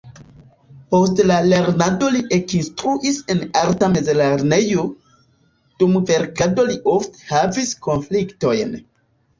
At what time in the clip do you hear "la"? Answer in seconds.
1.31-1.35